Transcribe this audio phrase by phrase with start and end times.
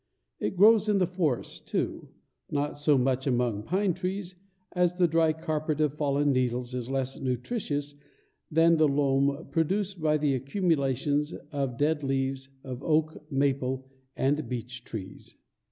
[0.39, 2.09] It grows in the forests too;
[2.49, 4.33] not so much among pine trees,
[4.71, 7.93] as the dry carpet of fallen needles is less nutritious
[8.49, 14.83] than the loam produced by the accumulations of dead leaves of oak, maple, and beech
[14.83, 15.35] trees.